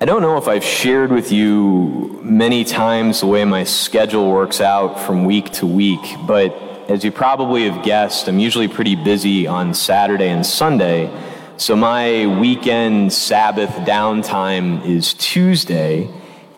[0.00, 4.60] I don't know if I've shared with you many times the way my schedule works
[4.60, 6.54] out from week to week, but
[6.88, 11.10] as you probably have guessed, I'm usually pretty busy on Saturday and Sunday.
[11.56, 16.08] So my weekend Sabbath downtime is Tuesday.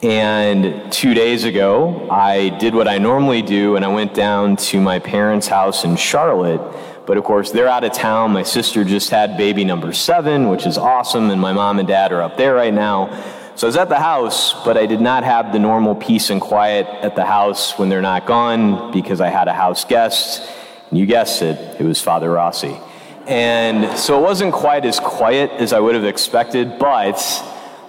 [0.02, 4.80] And two days ago, I did what I normally do and I went down to
[4.80, 6.60] my parents' house in Charlotte.
[7.10, 8.30] But of course, they're out of town.
[8.30, 12.12] My sister just had baby number seven, which is awesome, and my mom and dad
[12.12, 13.08] are up there right now.
[13.56, 16.40] So I was at the house, but I did not have the normal peace and
[16.40, 20.48] quiet at the house when they're not gone because I had a house guest.
[20.88, 22.78] And you guessed it, it was Father Rossi.
[23.26, 27.18] And so it wasn't quite as quiet as I would have expected, but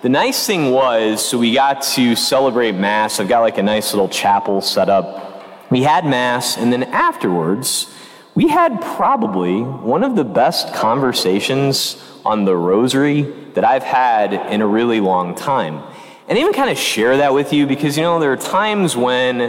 [0.02, 3.20] the nice thing was, so we got to celebrate Mass.
[3.20, 5.46] I've got like a nice little chapel set up.
[5.70, 7.96] We had Mass, and then afterwards,
[8.42, 13.22] we had probably one of the best conversations on the rosary
[13.54, 15.84] that I've had in a really long time.
[16.28, 19.42] And even kind of share that with you because, you know, there are times when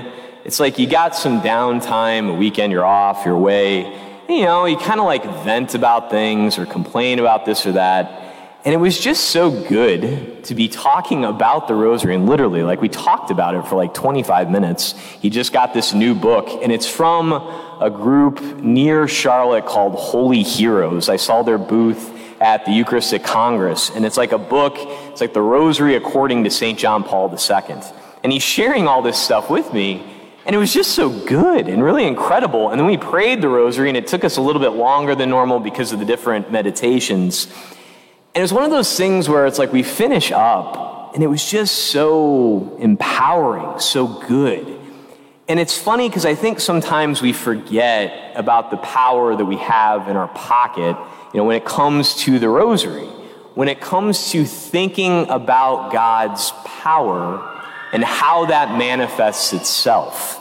[0.44, 4.77] it's like you got some downtime, a weekend, you're off, you're away, you know, you
[4.77, 8.31] kind of like vent about things or complain about this or that.
[8.64, 12.14] And it was just so good to be talking about the rosary.
[12.14, 14.92] And literally, like, we talked about it for like 25 minutes.
[15.20, 20.44] He just got this new book, and it's from a group near Charlotte called Holy
[20.44, 21.08] Heroes.
[21.08, 25.34] I saw their booth at the Eucharistic Congress, and it's like a book, it's like
[25.34, 26.78] the rosary according to St.
[26.78, 27.77] John Paul II.
[28.22, 30.08] And he's sharing all this stuff with me.
[30.46, 32.70] And it was just so good and really incredible.
[32.70, 35.30] And then we prayed the rosary, and it took us a little bit longer than
[35.30, 37.48] normal because of the different meditations.
[38.34, 41.27] And it was one of those things where it's like we finish up, and it
[41.27, 44.78] was just so empowering, so good.
[45.48, 50.08] And it's funny because I think sometimes we forget about the power that we have
[50.08, 50.97] in our pocket,
[51.34, 53.05] you know, when it comes to the rosary,
[53.55, 57.46] when it comes to thinking about God's power
[57.92, 60.41] and how that manifests itself.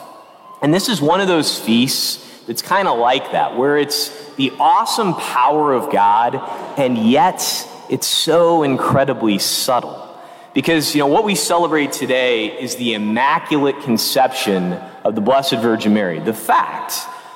[0.62, 4.50] And this is one of those feasts that's kind of like that, where it's the
[4.58, 6.36] awesome power of God,
[6.78, 10.08] and yet it's so incredibly subtle.
[10.54, 14.72] Because, you know, what we celebrate today is the immaculate conception
[15.04, 16.18] of the Blessed Virgin Mary.
[16.18, 16.94] The fact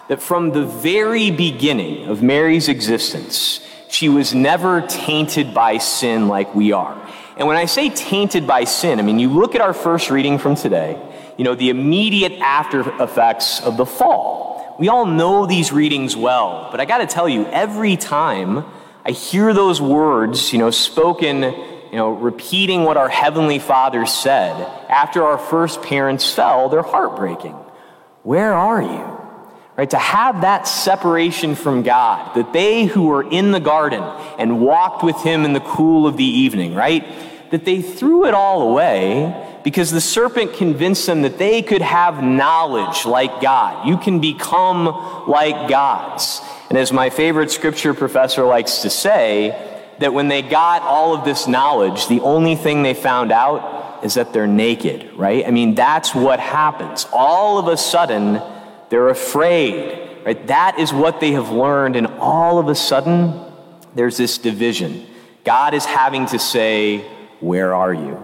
[0.09, 6.55] that from the very beginning of Mary's existence, she was never tainted by sin like
[6.55, 6.99] we are.
[7.37, 10.39] And when I say tainted by sin, I mean, you look at our first reading
[10.39, 10.99] from today,
[11.37, 14.75] you know, the immediate after effects of the fall.
[14.79, 18.65] We all know these readings well, but I got to tell you, every time
[19.07, 24.61] I hear those words, you know, spoken, you know, repeating what our Heavenly Father said
[24.89, 27.55] after our first parents fell, they're heartbreaking.
[28.25, 29.17] Where are you?
[29.77, 29.91] Right?
[29.91, 34.03] To have that separation from God, that they who were in the garden
[34.39, 37.05] and walked with Him in the cool of the evening, right?
[37.51, 42.23] that they threw it all away because the serpent convinced them that they could have
[42.23, 43.87] knowledge like God.
[43.87, 44.87] You can become
[45.27, 46.41] like gods.
[46.69, 51.25] And as my favorite scripture professor likes to say, that when they got all of
[51.25, 55.47] this knowledge, the only thing they found out is that they're naked, right?
[55.47, 57.07] I mean, that's what happens.
[57.13, 58.43] All of a sudden,
[58.91, 60.47] they're afraid, right?
[60.47, 63.41] That is what they have learned, and all of a sudden,
[63.95, 65.07] there's this division.
[65.45, 66.99] God is having to say,
[67.41, 68.23] where are you?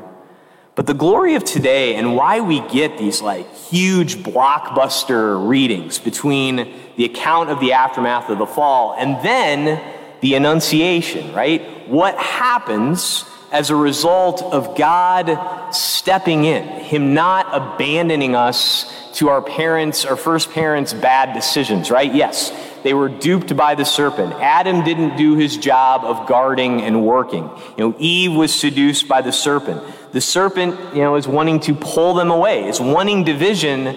[0.74, 6.72] But the glory of today and why we get these like huge blockbuster readings between
[6.96, 9.82] the account of the aftermath of the fall and then
[10.22, 11.88] the Annunciation, right?
[11.88, 19.42] What happens as a result of God stepping in, Him not abandoning us to our
[19.42, 22.14] parents, our first parents' bad decisions, right?
[22.14, 22.50] Yes,
[22.82, 24.32] they were duped by the serpent.
[24.34, 27.44] Adam didn't do his job of guarding and working.
[27.76, 29.82] You know, Eve was seduced by the serpent.
[30.12, 33.96] The serpent, you know, is wanting to pull them away, is wanting division,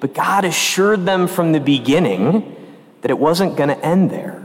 [0.00, 2.56] but God assured them from the beginning
[3.00, 4.42] that it wasn't going to end there.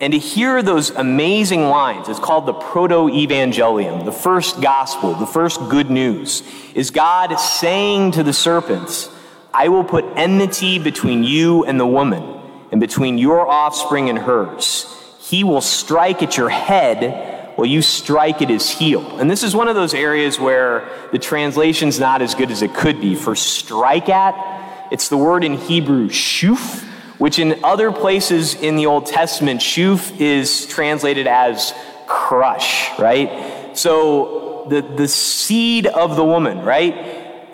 [0.00, 5.26] And to hear those amazing lines, it's called the proto evangelium, the first gospel, the
[5.26, 6.42] first good news,
[6.74, 9.08] is God saying to the serpents,
[9.54, 12.22] I will put enmity between you and the woman
[12.70, 14.92] and between your offspring and hers.
[15.18, 17.25] He will strike at your head
[17.56, 19.18] while you strike at his heel.
[19.18, 22.74] And this is one of those areas where the translation's not as good as it
[22.74, 23.14] could be.
[23.14, 26.84] For strike at, it's the word in Hebrew, shuf,
[27.18, 31.72] which in other places in the Old Testament, shuf is translated as
[32.06, 33.76] crush, right?
[33.76, 36.94] So the, the seed of the woman, right?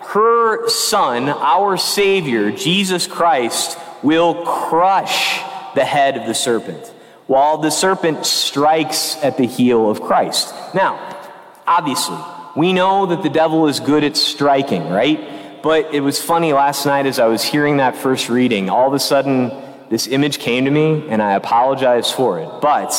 [0.01, 5.41] Her son, our Savior, Jesus Christ, will crush
[5.75, 6.93] the head of the serpent,
[7.27, 10.53] while the serpent strikes at the heel of Christ.
[10.73, 11.13] Now,
[11.65, 12.17] Obviously,
[12.55, 15.61] we know that the devil is good at striking, right?
[15.63, 18.93] But it was funny last night as I was hearing that first reading, all of
[18.93, 19.51] a sudden
[19.89, 22.49] this image came to me and I apologize for it.
[22.61, 22.91] But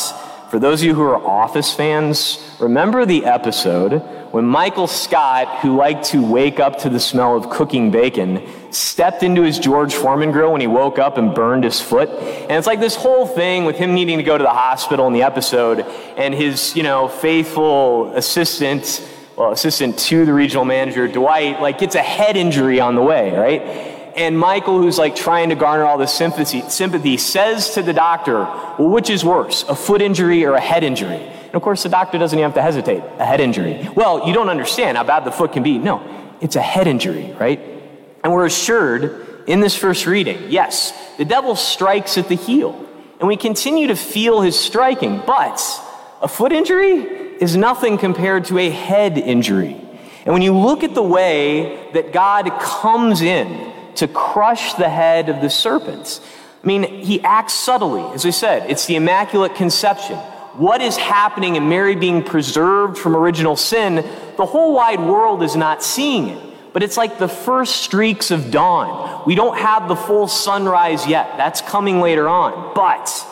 [0.49, 3.99] for those of you who are Office fans, remember the episode
[4.31, 8.37] when Michael Scott, who liked to wake up to the smell of cooking bacon,
[8.75, 12.09] stepped into his George Foreman grill when he woke up and burned his foot.
[12.09, 15.13] And it's like this whole thing with him needing to go to the hospital in
[15.13, 15.79] the episode
[16.17, 19.07] and his, you know, faithful assistant,
[19.37, 23.35] well, assistant to the regional manager, Dwight, like gets a head injury on the way,
[23.35, 23.61] right?
[24.15, 28.39] And Michael, who's like trying to garner all this sympathy, sympathy, says to the doctor,
[28.77, 31.17] well, which is worse, a foot injury or a head injury?
[31.17, 33.03] And of course, the doctor doesn't even have to hesitate.
[33.19, 33.89] A head injury.
[33.95, 35.77] Well, you don't understand how bad the foot can be.
[35.77, 36.01] No,
[36.41, 37.74] it's a head injury, right?
[38.25, 42.73] And we're assured in this first reading, yes, the devil strikes at the heel.
[43.19, 45.61] And we continue to feel his striking, but
[46.23, 47.03] a foot injury
[47.39, 49.79] is nothing compared to a head injury.
[50.25, 55.29] And when you look at the way that God comes in to crush the head
[55.29, 56.19] of the serpent,
[56.63, 58.01] I mean, he acts subtly.
[58.15, 60.17] As I said, it's the Immaculate Conception.
[60.57, 63.97] What is happening in Mary being preserved from original sin,
[64.35, 68.51] the whole wide world is not seeing it but it's like the first streaks of
[68.51, 69.23] dawn.
[69.25, 71.37] We don't have the full sunrise yet.
[71.37, 72.73] That's coming later on.
[72.75, 73.25] But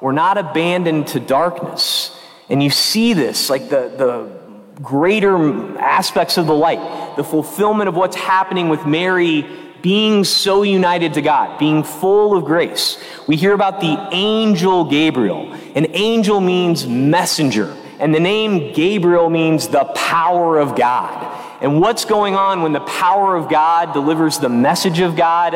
[0.00, 2.20] we're not abandoned to darkness.
[2.48, 7.94] And you see this, like the, the greater aspects of the light, the fulfillment of
[7.94, 9.46] what's happening with Mary
[9.80, 13.00] being so united to God, being full of grace.
[13.28, 15.52] We hear about the angel Gabriel.
[15.76, 21.44] An angel means messenger, and the name Gabriel means the power of God.
[21.60, 25.54] And what's going on when the power of God delivers the message of God?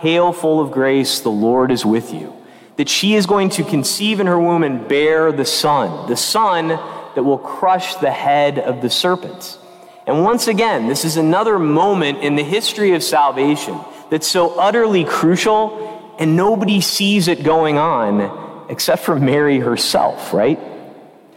[0.00, 2.34] Hail, full of grace, the Lord is with you.
[2.76, 6.68] That she is going to conceive in her womb and bear the Son, the Son
[6.68, 9.58] that will crush the head of the serpent.
[10.06, 13.78] And once again, this is another moment in the history of salvation
[14.10, 20.58] that's so utterly crucial, and nobody sees it going on except for Mary herself, right?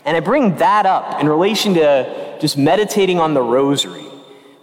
[0.05, 4.04] And I bring that up in relation to just meditating on the rosary.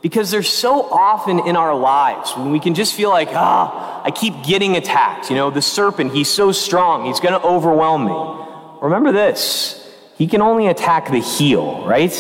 [0.03, 4.11] Because there's so often in our lives when we can just feel like, ah, I
[4.11, 5.31] keep getting attacked.
[5.31, 8.79] You know, the serpent, he's so strong, he's going to overwhelm me.
[8.83, 9.79] Remember this
[10.19, 12.13] he can only attack the heel, right?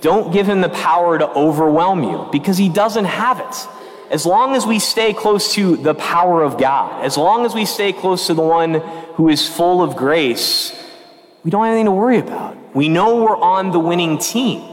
[0.00, 3.68] Don't give him the power to overwhelm you because he doesn't have it.
[4.12, 7.64] As long as we stay close to the power of God, as long as we
[7.64, 8.74] stay close to the one
[9.14, 10.72] who is full of grace,
[11.42, 12.56] we don't have anything to worry about.
[12.76, 14.67] We know we're on the winning team.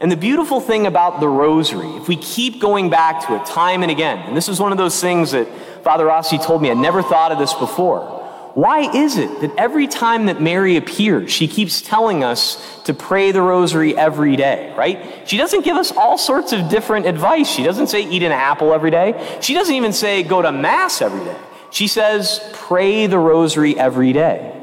[0.00, 3.82] And the beautiful thing about the rosary, if we keep going back to it time
[3.82, 5.48] and again, and this is one of those things that
[5.82, 8.14] Father Rossi told me, I'd never thought of this before.
[8.54, 13.30] Why is it that every time that Mary appears, she keeps telling us to pray
[13.30, 15.28] the rosary every day, right?
[15.28, 17.48] She doesn't give us all sorts of different advice.
[17.48, 19.38] She doesn't say eat an apple every day.
[19.40, 21.36] She doesn't even say go to Mass every day.
[21.70, 24.54] She says pray the rosary every day.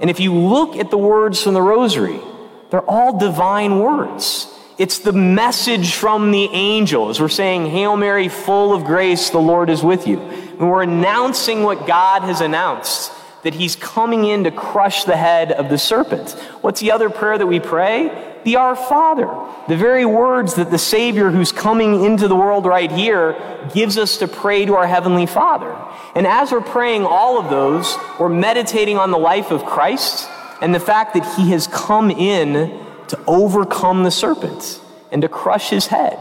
[0.00, 2.20] And if you look at the words from the rosary,
[2.70, 4.46] they're all divine words.
[4.80, 7.20] It's the message from the angels.
[7.20, 10.18] We're saying, Hail Mary, full of grace, the Lord is with you.
[10.18, 13.12] And we're announcing what God has announced
[13.42, 16.30] that he's coming in to crush the head of the serpent.
[16.62, 18.38] What's the other prayer that we pray?
[18.44, 19.28] The Our Father.
[19.68, 23.36] The very words that the Savior who's coming into the world right here
[23.74, 25.76] gives us to pray to our Heavenly Father.
[26.14, 30.26] And as we're praying all of those, we're meditating on the life of Christ
[30.62, 34.80] and the fact that he has come in to overcome the serpent
[35.12, 36.18] and to crush his head.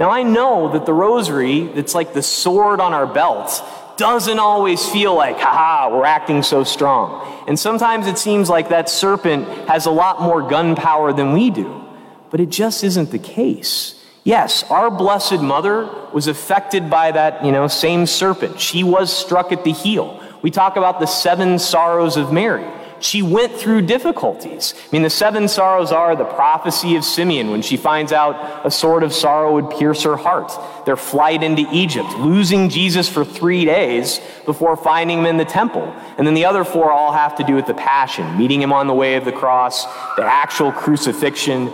[0.00, 3.62] Now, I know that the rosary, that's like the sword on our belt,
[3.96, 7.44] doesn't always feel like, haha, we're acting so strong.
[7.48, 11.84] And sometimes it seems like that serpent has a lot more gunpowder than we do.
[12.30, 13.96] But it just isn't the case.
[14.22, 18.60] Yes, our Blessed Mother was affected by that, you know, same serpent.
[18.60, 20.22] She was struck at the heel.
[20.42, 22.66] We talk about the seven sorrows of Mary
[23.00, 24.74] she went through difficulties.
[24.76, 28.70] I mean, the seven sorrows are the prophecy of Simeon when she finds out a
[28.70, 30.52] sword of sorrow would pierce her heart,
[30.86, 35.94] their flight into Egypt, losing Jesus for three days before finding him in the temple.
[36.16, 38.86] And then the other four all have to do with the passion, meeting him on
[38.86, 39.84] the way of the cross,
[40.16, 41.72] the actual crucifixion,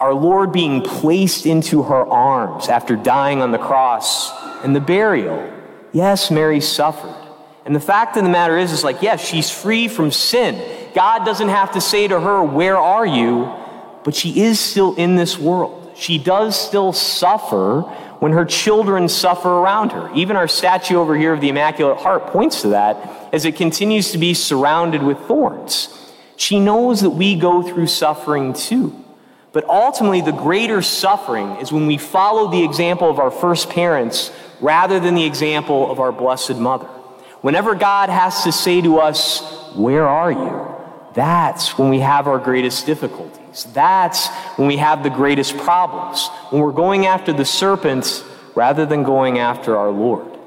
[0.00, 4.30] our Lord being placed into her arms after dying on the cross,
[4.64, 5.52] and the burial.
[5.92, 7.27] Yes, Mary suffered.
[7.68, 10.90] And the fact of the matter is, is like, yes, she's free from sin.
[10.94, 13.54] God doesn't have to say to her, Where are you?
[14.04, 15.92] But she is still in this world.
[15.94, 17.82] She does still suffer
[18.20, 20.10] when her children suffer around her.
[20.14, 24.12] Even our statue over here of the Immaculate Heart points to that as it continues
[24.12, 25.94] to be surrounded with thorns.
[26.36, 29.04] She knows that we go through suffering too.
[29.52, 34.32] But ultimately, the greater suffering is when we follow the example of our first parents
[34.58, 36.88] rather than the example of our Blessed Mother.
[37.40, 39.40] Whenever God has to say to us,
[39.74, 40.68] Where are you?
[41.14, 43.64] That's when we have our greatest difficulties.
[43.72, 46.28] That's when we have the greatest problems.
[46.50, 50.38] When we're going after the serpent rather than going after our Lord.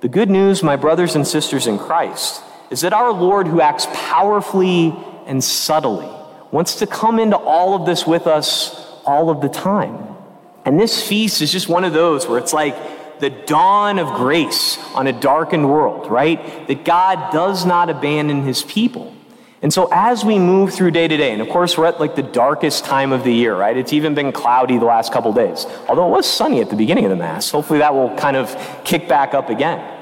[0.00, 3.86] The good news, my brothers and sisters in Christ, is that our Lord, who acts
[3.92, 4.94] powerfully
[5.26, 6.08] and subtly,
[6.50, 10.16] wants to come into all of this with us all of the time.
[10.64, 12.76] And this feast is just one of those where it's like
[13.20, 16.66] the dawn of grace on a darkened world, right?
[16.68, 19.14] That God does not abandon his people.
[19.62, 22.16] And so as we move through day to day, and of course we're at like
[22.16, 23.76] the darkest time of the year, right?
[23.76, 25.66] It's even been cloudy the last couple days.
[25.86, 27.50] Although it was sunny at the beginning of the Mass.
[27.50, 29.98] Hopefully that will kind of kick back up again.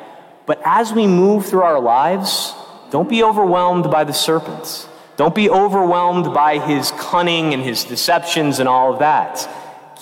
[0.47, 2.55] But as we move through our lives,
[2.91, 4.89] don't be overwhelmed by the serpents.
[5.17, 9.49] Don't be overwhelmed by his cunning and his deceptions and all of that.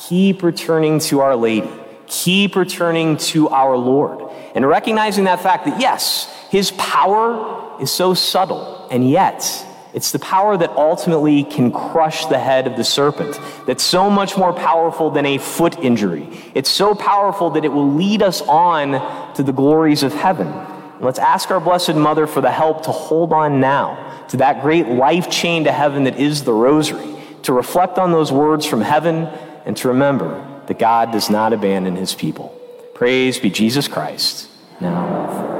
[0.06, 1.72] Keep returning to Our Lady.
[2.06, 4.30] Keep returning to our Lord.
[4.54, 10.18] And recognizing that fact that yes, his power is so subtle, and yet it's the
[10.18, 15.10] power that ultimately can crush the head of the serpent, that's so much more powerful
[15.10, 16.28] than a foot injury.
[16.54, 20.52] It's so powerful that it will lead us on to the glories of heaven.
[21.00, 24.88] Let's ask our Blessed Mother for the help to hold on now to that great
[24.88, 29.24] life chain to heaven that is the rosary, to reflect on those words from heaven,
[29.64, 32.48] and to remember that God does not abandon his people.
[32.94, 34.48] Praise be Jesus Christ,
[34.80, 35.55] now